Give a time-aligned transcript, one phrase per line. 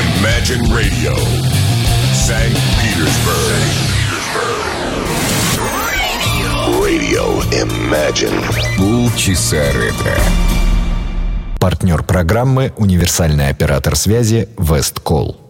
[0.00, 1.14] Imagine Radio,
[2.14, 2.56] St.
[2.80, 3.60] Petersburg.
[6.80, 8.40] Radio Imagine.
[8.78, 10.16] Полчаса ретро.
[11.58, 15.49] Партнер программы «Универсальный оператор связи Весткол».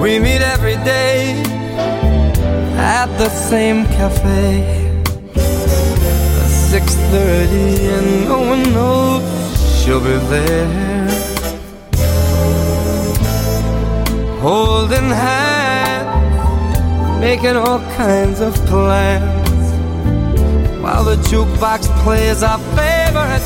[0.00, 1.42] We meet every day
[2.76, 4.92] at the same cafe.
[5.34, 9.22] At Six thirty, and no one knows
[9.78, 10.68] she'll be there.
[14.40, 16.10] Holding hands,
[17.20, 19.66] making all kinds of plans,
[20.82, 23.45] while the jukebox plays our favorite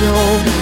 [0.00, 0.53] 就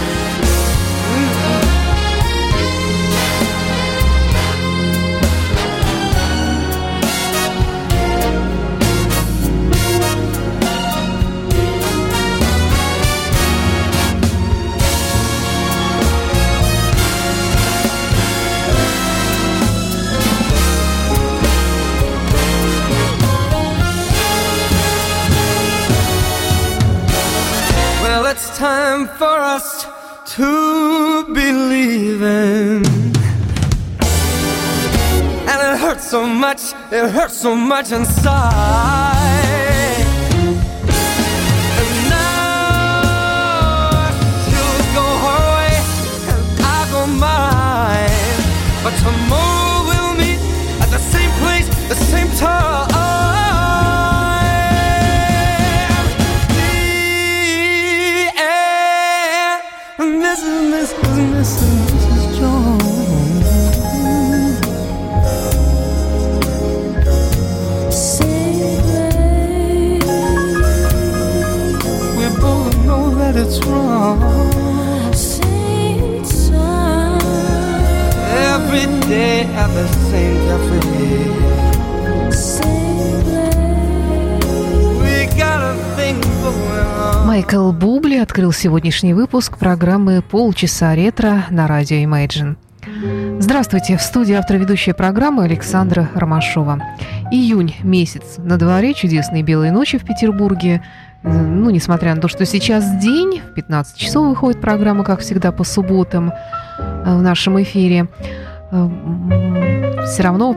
[36.13, 39.02] so much, it hurts so much inside.
[73.67, 74.19] Wrong.
[78.53, 80.43] Every day at the same
[86.43, 87.27] going on.
[87.27, 92.57] Майкл Бубли открыл сегодняшний выпуск программы «Полчаса ретро» на радио Imagine.
[93.39, 96.83] Здравствуйте, в студии автор ведущей программы Александра Ромашова.
[97.31, 100.83] Июнь месяц, на дворе чудесные белые ночи в Петербурге.
[101.23, 105.65] Ну, несмотря на то, что сейчас день, в 15 часов выходит программа, как всегда, по
[105.65, 108.09] субботам э, в нашем эфире.
[108.71, 110.57] Все равно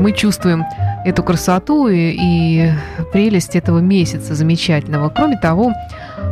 [0.00, 0.64] мы чувствуем
[1.04, 2.72] эту красоту и, и
[3.12, 5.08] прелесть этого месяца замечательного.
[5.08, 5.72] Кроме того,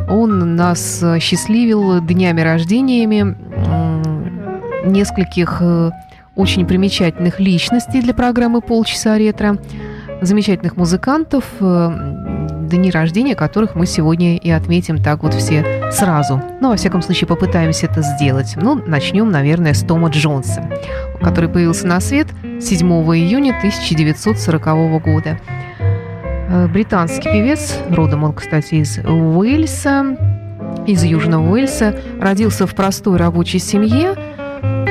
[0.09, 3.37] Он нас счастливил днями рождениями
[4.85, 5.91] нескольких э,
[6.35, 9.57] очень примечательных личностей для программы «Полчаса ретро»,
[10.21, 12.26] замечательных музыкантов, э,
[12.67, 16.41] дни рождения которых мы сегодня и отметим так вот все сразу.
[16.61, 18.53] Ну, во всяком случае, попытаемся это сделать.
[18.55, 20.69] Ну, начнем, наверное, с Тома Джонса,
[21.21, 22.27] который появился на свет
[22.59, 25.39] 7 июня 1940 года.
[26.49, 30.17] Э, британский певец, родом он, кстати, из Уэльса,
[30.85, 34.15] из Южного Уэльса, родился в простой рабочей семье,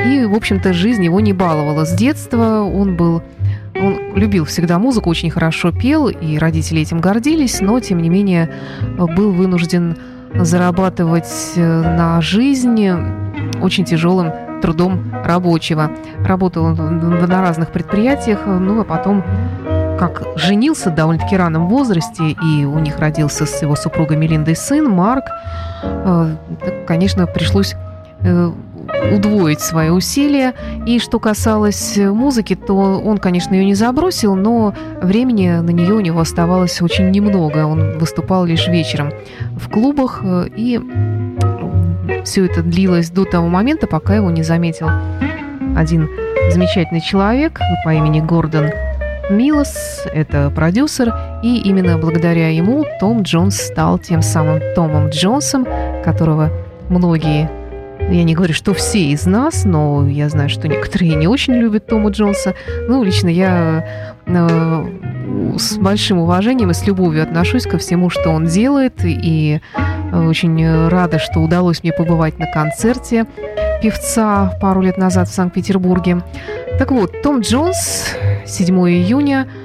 [0.06, 1.84] и, в общем-то, жизнь его не баловала.
[1.84, 3.22] С детства он был
[4.16, 8.50] любил всегда музыку, очень хорошо пел, и родители этим гордились, но, тем не менее,
[8.96, 9.96] был вынужден
[10.34, 12.90] зарабатывать э, на жизнь
[13.62, 15.90] очень тяжелым трудом рабочего.
[16.24, 19.22] Работал на разных предприятиях, ну а потом
[19.98, 25.24] как женился довольно-таки раннем возрасте, и у них родился с его супругой Мелиндой сын Марк,
[25.82, 26.36] э,
[26.86, 27.74] конечно, пришлось
[28.20, 28.52] э,
[29.12, 30.54] удвоить свои усилия.
[30.86, 36.00] И что касалось музыки, то он, конечно, ее не забросил, но времени на нее у
[36.00, 37.66] него оставалось очень немного.
[37.66, 39.12] Он выступал лишь вечером
[39.56, 40.80] в клубах, э, и
[42.24, 44.88] все это длилось до того момента, пока его не заметил
[45.76, 46.08] один
[46.50, 48.70] замечательный человек по имени Гордон
[49.28, 51.12] Милос, это продюсер,
[51.42, 55.66] и именно благодаря ему Том Джонс стал тем самым Томом Джонсом,
[56.04, 56.50] которого
[56.88, 57.50] многие
[58.08, 61.86] я не говорю, что все из нас, но я знаю, что некоторые не очень любят
[61.86, 62.54] Тома Джонса.
[62.88, 64.86] Ну, лично я э,
[65.58, 69.60] с большим уважением и с любовью отношусь ко всему, что он делает, и
[70.12, 73.26] э, очень рада, что удалось мне побывать на концерте
[73.82, 76.22] певца пару лет назад в Санкт-Петербурге.
[76.78, 78.14] Так вот, Том Джонс,
[78.46, 79.48] 7 июня–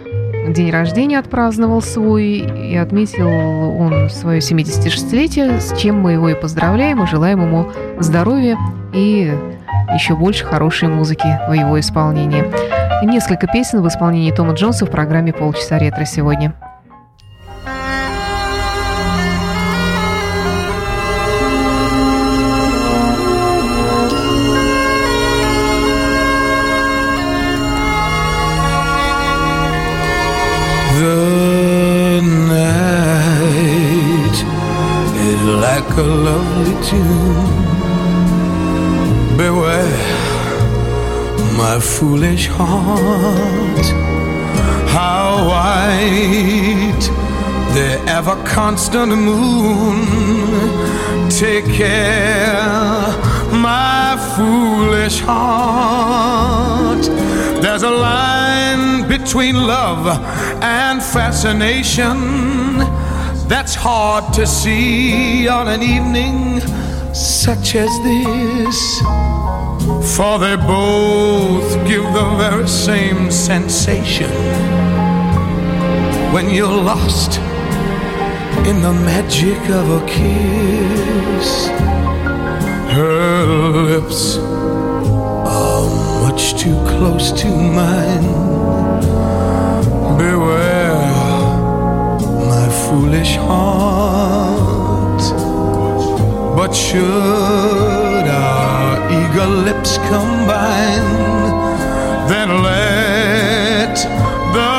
[0.47, 7.03] день рождения отпраздновал свой и отметил он свое 76-летие, с чем мы его и поздравляем
[7.03, 8.57] и желаем ему здоровья
[8.93, 9.33] и
[9.93, 12.43] еще больше хорошей музыки в его исполнении.
[13.05, 16.53] Несколько песен в исполнении Тома Джонса в программе «Полчаса ретро» сегодня.
[35.81, 37.35] Like a lovely tune.
[39.37, 39.97] Beware,
[41.57, 43.85] my foolish heart,
[44.95, 47.05] how white
[47.73, 49.99] the ever constant moon.
[51.29, 53.07] Take care,
[53.51, 57.03] my foolish heart.
[57.61, 60.05] There's a line between love
[60.61, 62.19] and fascination
[63.51, 66.61] that's hard to see on an evening
[67.13, 69.01] such as this.
[70.15, 74.31] For they both give the very same sensation
[76.31, 77.39] when you're lost
[78.69, 81.67] in the magic of a kiss.
[82.95, 83.45] Her
[83.89, 85.89] lips are
[86.23, 88.80] much too close to mine.
[92.91, 95.23] Foolish heart.
[96.57, 101.11] But should our eager lips combine,
[102.31, 103.95] then let
[104.57, 104.75] the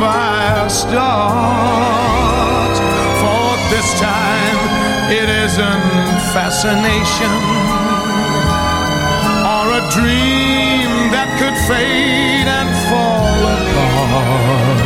[0.00, 2.74] fire start.
[3.22, 4.58] For this time
[5.20, 5.86] it isn't
[6.34, 7.34] fascination
[9.54, 14.80] or a dream that could fade and fall apart.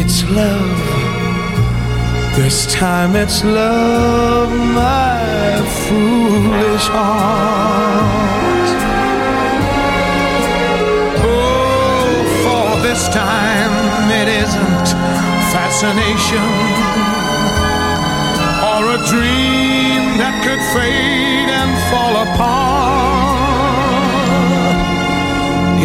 [0.00, 0.67] It's love
[2.42, 8.68] this time it's love, my foolish heart.
[11.18, 14.88] Oh, for this time it isn't
[15.52, 16.48] fascination
[18.70, 23.48] or a dream that could fade and fall apart.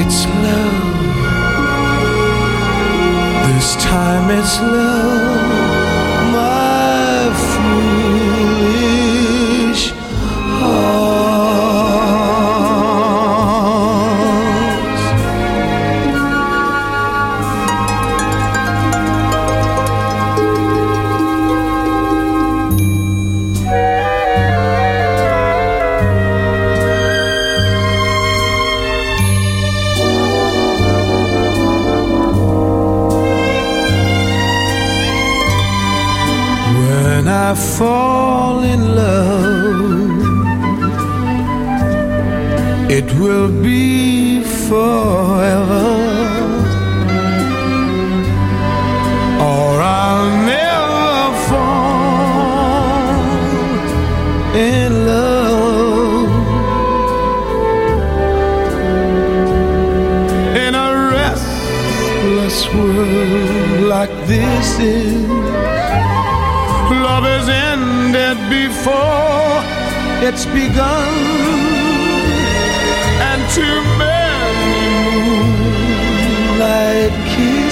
[0.02, 0.92] It's love.
[3.48, 5.53] This time it's love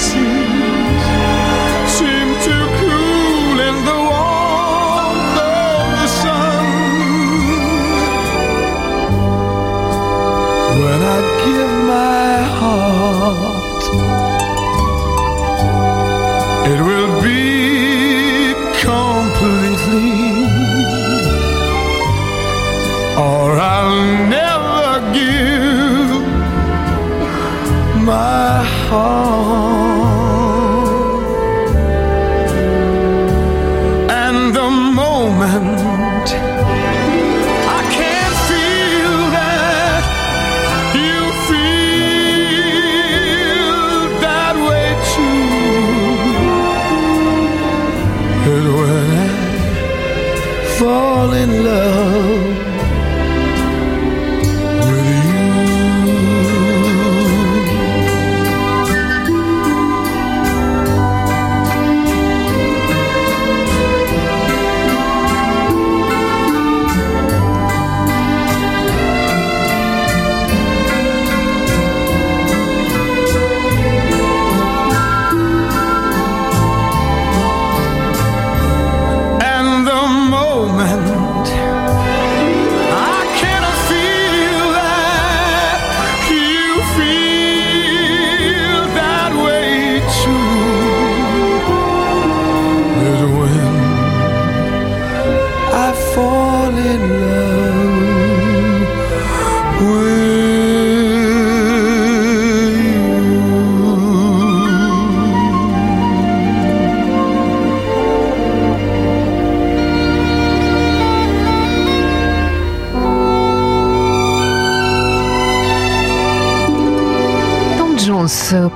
[0.02, 0.41] kisses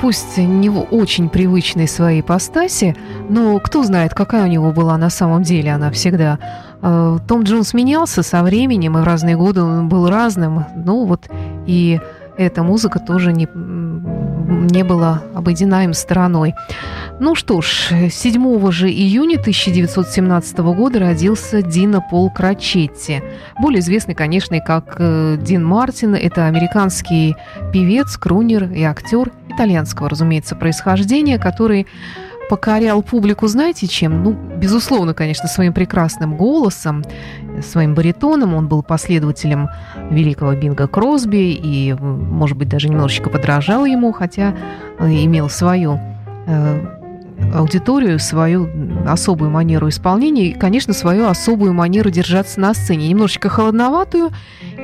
[0.01, 2.95] пусть не в очень привычной своей ипостаси,
[3.29, 6.39] но кто знает, какая у него была на самом деле она всегда.
[6.81, 10.65] Э, Том Джонс менялся со временем, и в разные годы он был разным.
[10.75, 11.29] Ну вот
[11.65, 11.99] и
[12.37, 13.47] эта музыка тоже не,
[14.55, 16.53] не была обойдена им стороной.
[17.19, 23.21] Ну что ж, 7 же июня 1917 года родился Дина Пол Крачетти.
[23.59, 26.15] Более известный, конечно, как э, Дин Мартин.
[26.15, 27.35] Это американский
[27.71, 31.88] певец, крунер и актер итальянского, разумеется, происхождения, который
[32.49, 34.23] покорял публику, знаете чем?
[34.23, 37.03] Ну, безусловно, конечно, своим прекрасным голосом,
[37.61, 38.53] своим баритоном.
[38.53, 39.69] Он был последователем
[40.09, 44.55] великого Бинга Кросби и, может быть, даже немножечко подражал ему, хотя
[44.99, 45.99] э, имел свою
[46.47, 46.95] э,
[47.53, 48.69] аудиторию, свою
[49.07, 53.09] особую манеру исполнения и, конечно, свою особую манеру держаться на сцене.
[53.09, 54.31] Немножечко холодноватую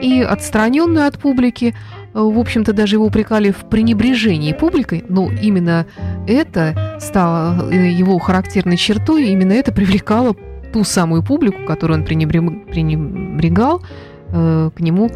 [0.02, 1.76] и отстраненную от публики.
[2.14, 5.86] В общем-то, даже его упрекали в пренебрежении публикой, но именно
[6.28, 10.36] это стало э, его характерной чертой, именно это привлекало
[10.74, 13.82] ту самую публику, которую он пренебре- пренебрегал,
[14.30, 15.10] э, к нему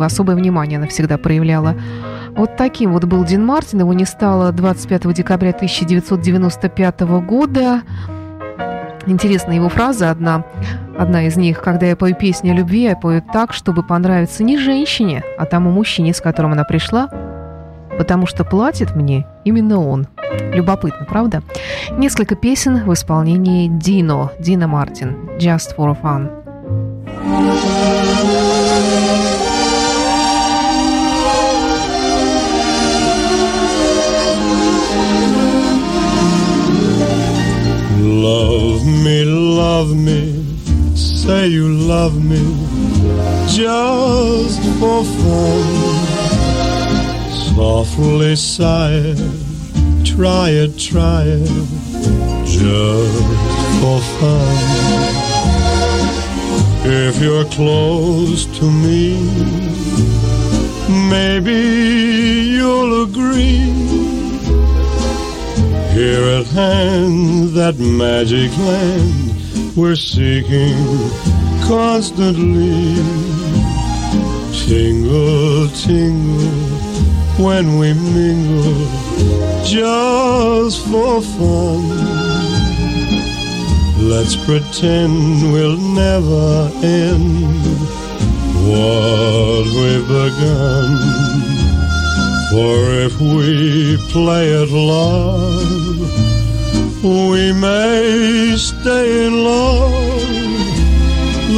[0.00, 1.74] особое внимание она всегда проявляла.
[2.36, 3.80] Вот таким вот был Дин Мартин.
[3.80, 7.82] Его не стало 25 декабря 1995 года.
[9.06, 10.44] Интересная его фраза одна,
[10.98, 11.60] одна из них.
[11.60, 15.70] Когда я пою песни о любви, я пою так, чтобы понравиться не женщине, а тому
[15.70, 17.08] мужчине, с которым она пришла,
[17.98, 20.06] потому что платит мне именно он.
[20.52, 21.42] Любопытно, правда?
[21.92, 26.30] Несколько песен в исполнении Дино, Дина Мартин, «Just for Fun».
[38.00, 38.63] Love
[39.78, 40.22] love me,
[40.94, 42.44] say you love me
[43.48, 45.64] just for fun.
[47.56, 49.18] Softly sigh it,
[50.04, 51.54] try it, try it,
[52.46, 53.24] just
[53.80, 54.56] for fun.
[57.06, 59.04] If you're close to me,
[61.10, 61.60] maybe
[62.56, 63.72] you'll agree.
[65.98, 69.33] Here at hand, that magic land
[69.76, 70.76] we're seeking
[71.66, 72.94] constantly.
[74.52, 76.48] Tingle, tingle,
[77.44, 78.86] when we mingle,
[79.64, 81.84] just for fun.
[84.08, 87.44] Let's pretend we'll never end
[88.68, 90.98] what we've begun.
[92.50, 96.33] For if we play at love,
[97.04, 100.24] we may stay in love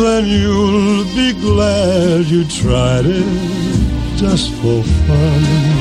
[0.02, 3.24] then you'll be glad you tried it
[4.16, 5.75] just for fun.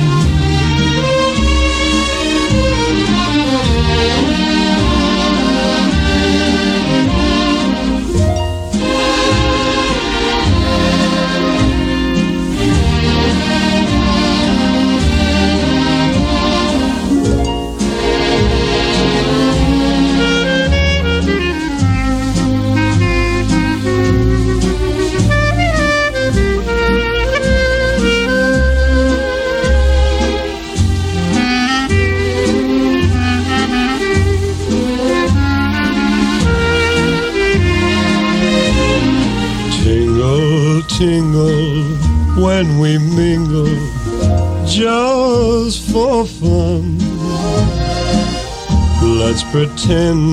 [49.88, 50.25] Pretend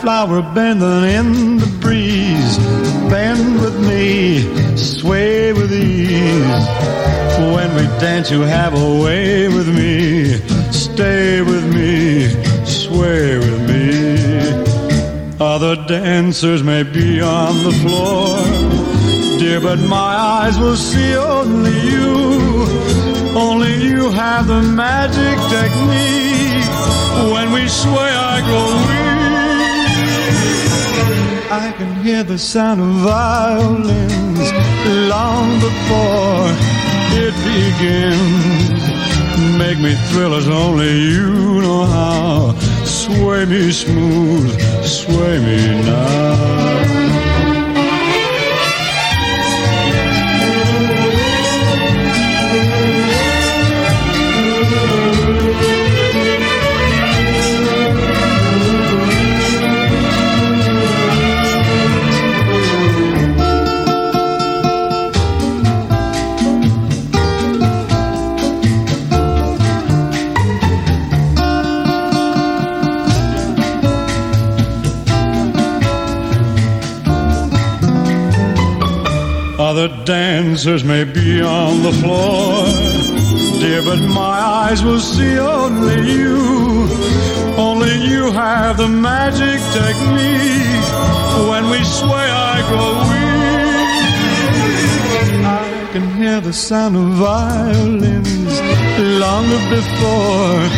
[0.00, 2.58] flower bending in the breeze,
[3.10, 4.40] bend with me,
[4.76, 6.66] sway with ease.
[7.54, 10.36] When we dance, you have a way with me,
[10.70, 12.28] stay with me,
[12.64, 13.86] sway with me.
[15.40, 18.36] Other dancers may be on the floor,
[19.38, 22.06] dear, but my eyes will see only you.
[23.36, 27.32] Only you have the magic technique.
[27.34, 29.25] When we sway, I go weak.
[31.48, 34.52] I can hear the sound of violins
[35.08, 36.50] long before
[37.22, 38.76] it begins.
[39.56, 42.58] Make me thrill as only you know how.
[42.84, 47.05] Sway me smooth, sway me now.
[79.78, 82.64] Other dancers may be on the floor,
[83.60, 86.88] dear, but my eyes will see only you.
[87.58, 90.86] Only you have the magic technique.
[91.50, 93.76] When we sway, I go weak.
[95.44, 98.58] I can hear the sound of violins
[99.20, 100.70] long before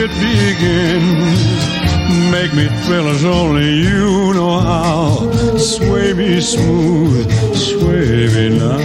[0.00, 1.79] it begins.
[2.10, 5.30] Make me thrill as only you know how.
[5.56, 8.78] Sway me smooth, sway me now.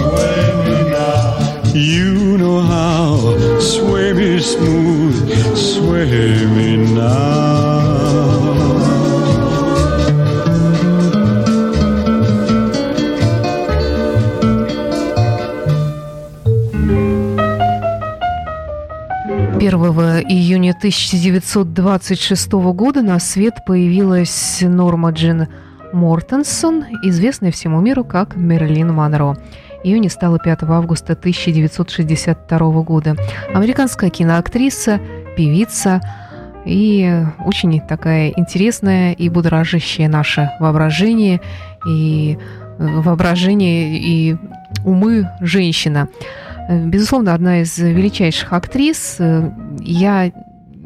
[0.00, 1.72] Sway me now.
[1.72, 3.60] You know how.
[3.60, 8.05] Sway me smooth, sway me now.
[20.00, 25.48] Июня 1926 года на свет появилась Норма Джин
[25.92, 29.36] Мортенсон, известная всему миру как Мерлин Монро.
[29.84, 33.16] Ее не стало 5 августа 1962 года.
[33.54, 35.00] Американская киноактриса,
[35.36, 36.00] певица,
[36.66, 41.40] И очень такая интересная и будоражащая наше воображение
[41.88, 42.36] и
[42.78, 44.36] воображение и
[44.84, 46.08] умы женщина.
[46.68, 49.18] Безусловно, одна из величайших актрис.
[49.80, 50.32] Я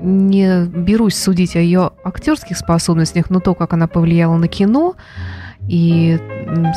[0.03, 4.95] не берусь судить о ее актерских способностях, но то, как она повлияла на кино
[5.69, 6.19] и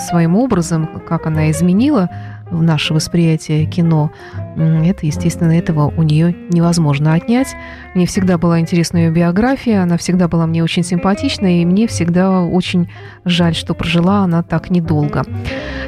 [0.07, 2.09] своим образом, как она изменила
[2.51, 4.11] наше восприятие кино,
[4.55, 7.55] это, естественно, этого у нее невозможно отнять.
[7.95, 12.41] Мне всегда была интересна ее биография, она всегда была мне очень симпатична, и мне всегда
[12.41, 12.89] очень
[13.25, 15.23] жаль, что прожила она так недолго.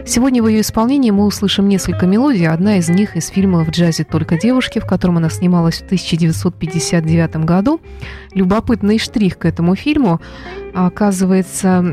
[0.06, 2.47] Сегодня в ее исполнении мы услышим несколько мелодий.
[2.47, 7.38] Одна из них из фильма «В джазе только девушки», в котором она снималась в 1959
[7.38, 7.80] году.
[8.34, 10.21] Любопытный штрих к этому фильму.
[10.73, 11.84] Оказывается,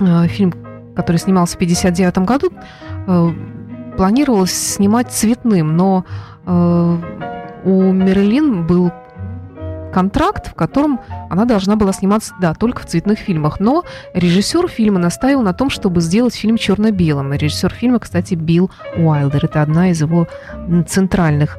[0.00, 0.52] э, фильм,
[0.94, 2.52] который снимался в 1959 году,
[3.06, 3.32] э,
[3.96, 6.04] планировалось снимать цветным, но
[6.46, 6.98] э,
[7.64, 8.92] у Мерлин был
[9.94, 13.60] контракт, в котором она должна была сниматься, да, только в цветных фильмах.
[13.60, 17.32] Но режиссер фильма настаивал на том, чтобы сделать фильм черно-белым.
[17.32, 19.44] Режиссер фильма, кстати, Билл Уайлдер.
[19.44, 20.26] Это одна из его
[20.88, 21.58] центральных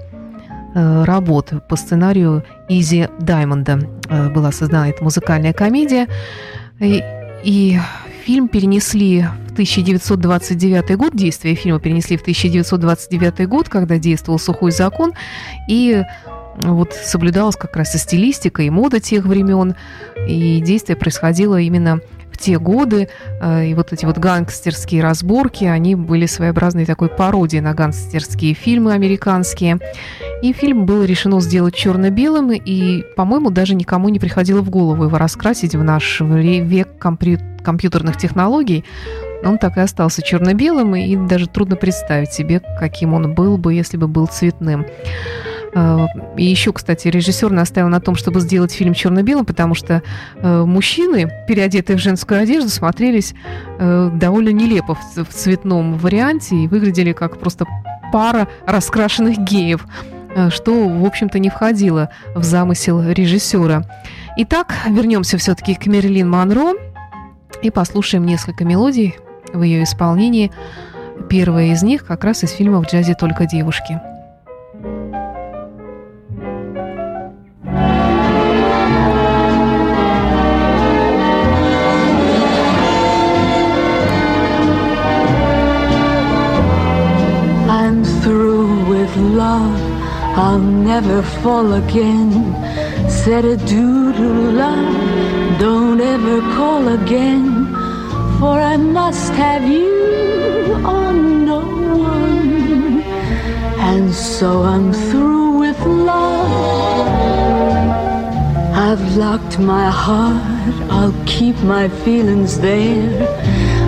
[0.76, 3.80] э, работ по сценарию Изи Даймонда.
[4.10, 6.08] Э, была создана эта музыкальная комедия.
[6.80, 7.02] И,
[7.44, 7.80] и
[8.26, 15.14] фильм перенесли 1929 год, действие фильма перенесли в 1929 год, когда действовал сухой закон,
[15.70, 16.04] и
[16.58, 19.76] вот соблюдалась как раз и стилистика, и мода тех времен,
[20.28, 22.00] и действие происходило именно
[22.36, 23.08] в те годы,
[23.40, 28.92] э, и вот эти вот гангстерские разборки, они были своеобразной такой пародией на гангстерские фильмы
[28.92, 29.80] американские.
[30.42, 35.18] И фильм было решено сделать черно-белым, и, по-моему, даже никому не приходило в голову его
[35.18, 38.84] раскрасить в наш век компьютерных технологий.
[39.46, 43.98] Он так и остался черно-белым, и даже трудно представить себе, каким он был бы, если
[43.98, 44.86] бы был цветным.
[45.76, 50.02] А, и еще, кстати, режиссер настаивал на том, чтобы сделать фильм черно-белым, потому что
[50.38, 53.36] э, мужчины, переодетые в женскую одежду, смотрелись
[53.78, 57.66] э, довольно нелепо в цветном варианте и выглядели как просто
[58.14, 59.86] пара раскрашенных геев,
[60.34, 63.84] э, что, в общем-то, не входило в замысел режиссера.
[64.38, 66.74] Итак, вернемся все-таки к Мерлин Монро
[67.62, 69.16] и послушаем несколько мелодий
[69.54, 70.52] в ее исполнении.
[71.30, 74.00] Первая из них как раз из фильма «В джазе только девушки».
[90.38, 92.30] I'll never fall again.
[93.10, 97.55] Said adieu to love, don't ever call again.
[98.40, 103.02] For I must have you on no one.
[103.92, 107.26] And so I'm through with love.
[108.88, 113.28] I've locked my heart, I'll keep my feelings there.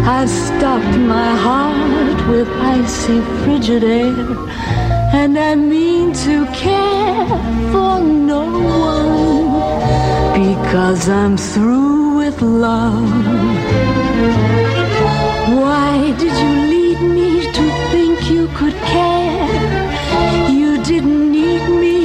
[0.07, 4.15] I've stopped my heart with icy frigid air.
[5.13, 7.27] And I mean to care
[7.71, 8.43] for no
[8.93, 14.06] one because I'm through with love.
[15.61, 20.49] Why did you lead me to think you could care?
[20.49, 21.97] You didn't need me,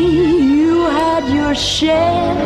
[0.61, 2.37] you had your share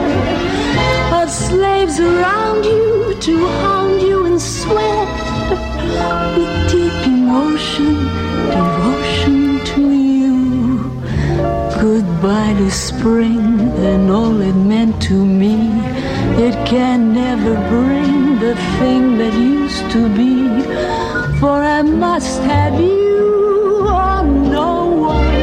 [1.21, 5.09] of slaves around you to hound you and sweat
[6.37, 7.95] with deep emotion,
[8.55, 10.37] devotion to you.
[11.81, 15.57] goodbye to spring and all it meant to me.
[16.47, 17.96] It can never bring
[18.47, 20.63] the thing that used to be.
[21.41, 25.43] For I must have you or no one.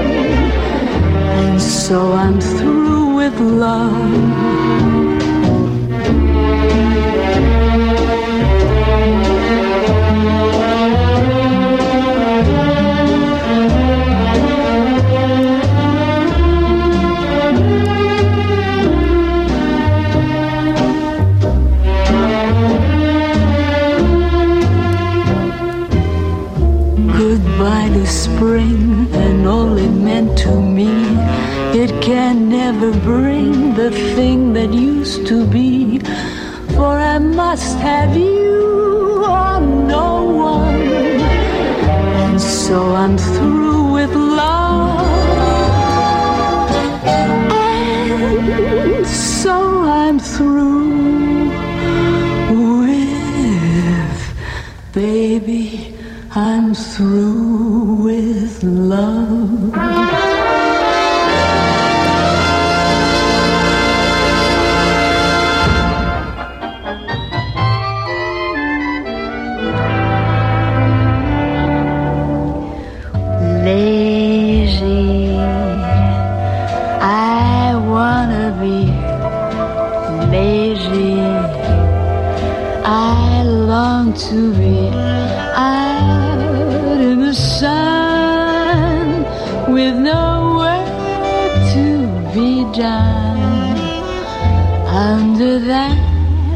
[1.59, 4.52] So I'm through with love.
[32.03, 35.99] Can never bring the thing that used to be.
[36.75, 40.81] For I must have you or no one.
[42.23, 44.99] And so I'm through with love.
[48.25, 51.51] And so I'm through
[52.81, 54.21] with
[54.91, 55.95] baby.
[56.35, 60.22] I'm through with love.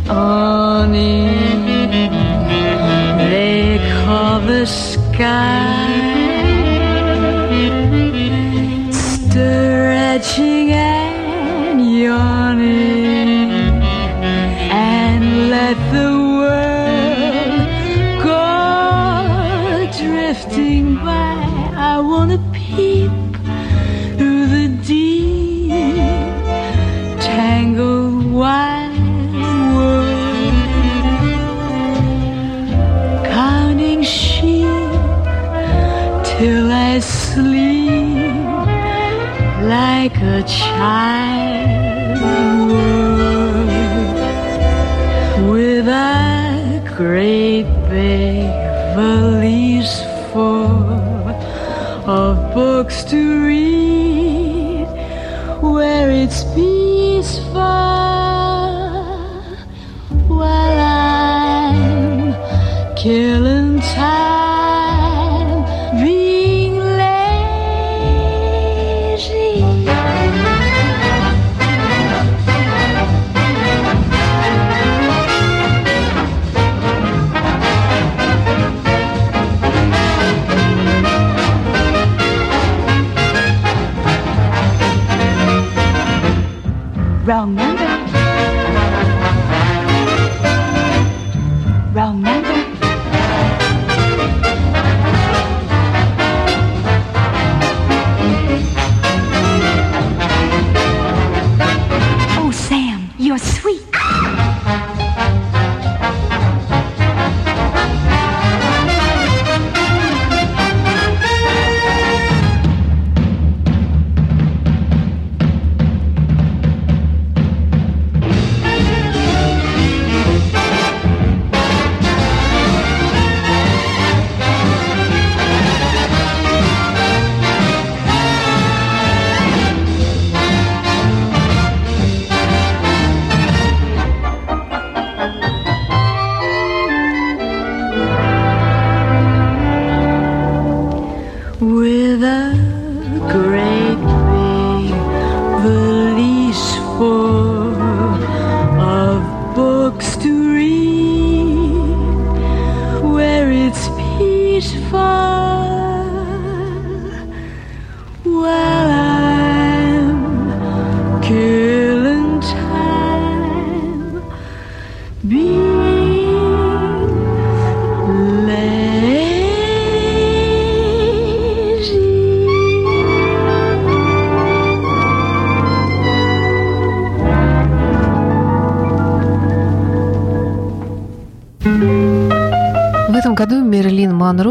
[0.10, 1.28] Awning
[3.30, 5.77] they call the sky.
[40.78, 42.22] Child
[42.70, 43.88] would
[45.52, 48.46] with a great big
[48.96, 49.96] valise
[50.32, 51.30] full
[52.08, 54.88] of books to read
[55.62, 57.62] where it's peaceful
[60.38, 62.36] while I'm
[62.96, 64.37] killing time
[87.28, 87.58] Wrong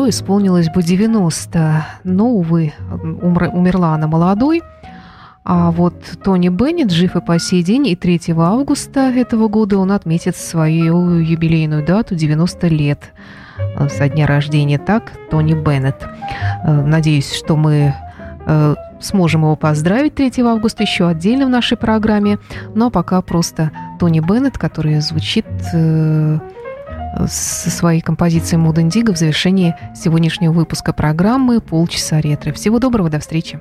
[0.08, 4.62] Исполнилось бы 90, но, увы, умр- умерла она молодой.
[5.44, 9.92] А вот Тони Беннет жив и по сей день, и 3 августа этого года он
[9.92, 13.12] отметит свою юбилейную дату 90 лет
[13.78, 14.78] э, со дня рождения.
[14.78, 16.04] Так, Тони Беннет.
[16.64, 17.94] Э, Надеюсь, что мы
[18.44, 22.38] э, сможем его поздравить 3 августа еще отдельно в нашей программе.
[22.74, 25.46] Но пока просто Тони Беннет, который звучит
[27.28, 32.52] со своей композицией Mood Indigo в завершении сегодняшнего выпуска программы «Полчаса ретро».
[32.52, 33.60] Всего доброго, до встречи.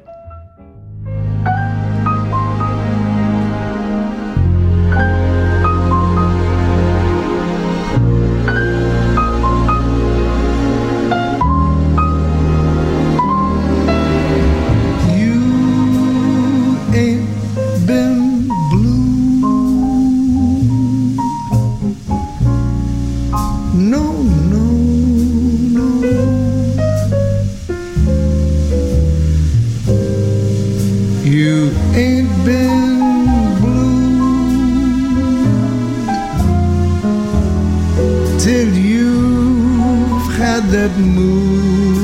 [38.45, 41.97] Till you've had that mood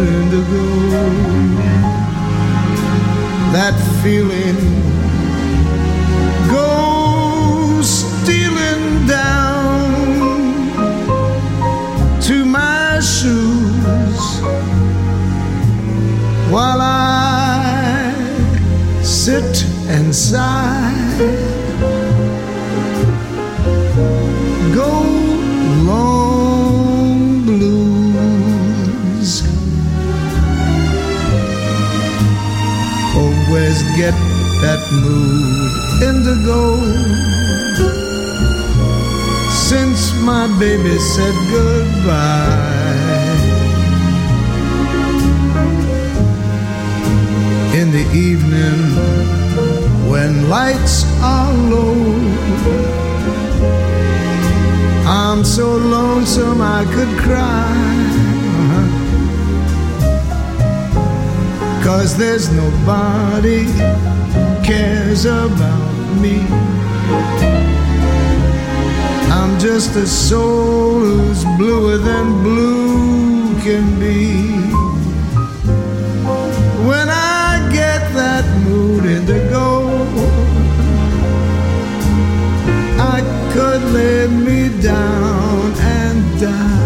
[0.00, 0.66] indigo
[3.56, 4.58] that feeling
[6.50, 9.94] goes stealing down
[12.20, 14.22] to my shoes
[16.50, 18.12] while I
[19.04, 20.83] sit and sigh.
[34.64, 35.72] That mood
[36.10, 36.62] indigo.
[39.68, 40.00] Since
[40.30, 42.72] my baby said goodbye.
[47.80, 48.80] In the evening
[50.10, 51.98] when lights are low.
[55.06, 58.04] I'm so lonesome I could cry.
[61.84, 63.68] Cause there's nobody
[64.64, 66.40] cares about me.
[69.30, 74.42] I'm just a soul who's bluer than blue can be.
[76.88, 79.90] When I get that mood indigo,
[83.14, 83.20] I
[83.52, 86.84] could lay me down and die.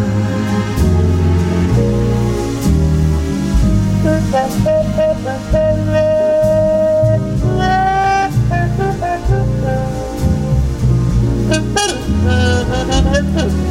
[13.23, 13.68] with us.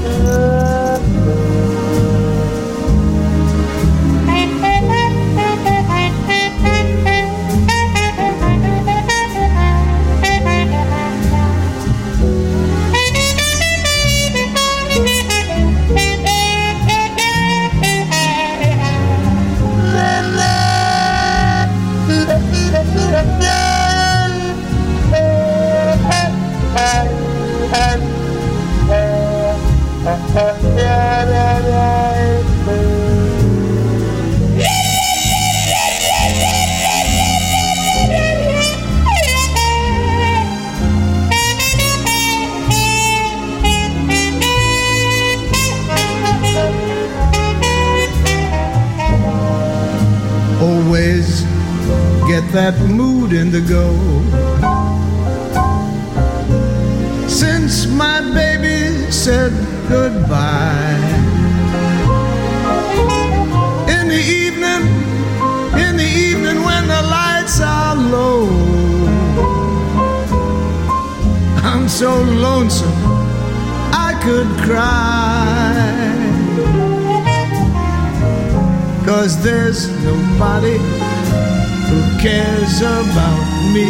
[83.74, 83.88] me.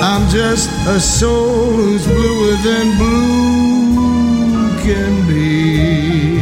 [0.00, 6.40] I'm just a soul who's bluer than blue can be.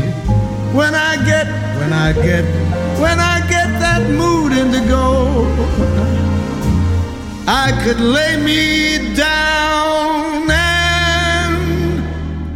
[0.76, 1.46] When I get,
[1.80, 2.44] when I get,
[3.00, 5.46] when I get that mood indigo,
[7.48, 12.04] I could lay me down and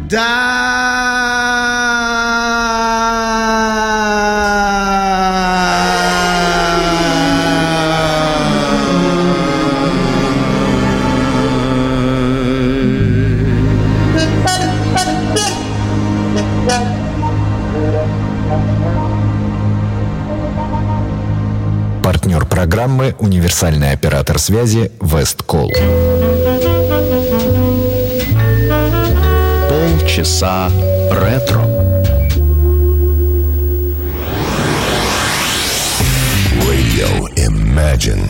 [0.09, 0.90] die.
[22.61, 25.71] Программы «Универсальный оператор связи Весткол».
[29.67, 30.69] Полчаса
[31.09, 31.63] ретро.
[36.67, 38.29] Radio Imagine.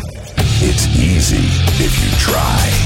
[0.62, 2.81] It's easy if you try.